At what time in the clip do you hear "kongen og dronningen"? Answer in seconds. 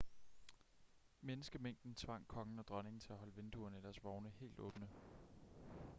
2.27-2.99